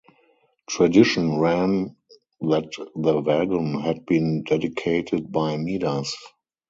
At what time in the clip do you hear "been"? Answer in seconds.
4.07-4.41